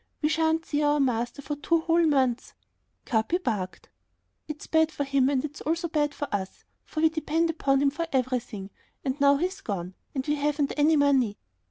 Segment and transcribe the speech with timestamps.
[0.23, 2.55] We shan't see our master for two whole months."
[3.05, 3.93] "Ouah," barked Capi.
[4.47, 7.91] "It's bad for him and it's also bad for us, for we depend on him
[7.91, 8.71] for everything,
[9.05, 9.93] and now he's gone,
[10.25, 11.37] we haven't any money."